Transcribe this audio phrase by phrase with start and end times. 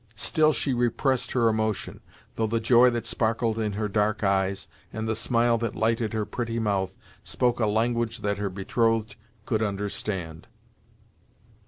[0.15, 1.99] Still she repressed her emotion,
[2.35, 6.25] though the joy that sparkled in her dark eyes, and the smile that lighted her
[6.25, 10.47] pretty mouth, spoke a language that her betrothed could understand.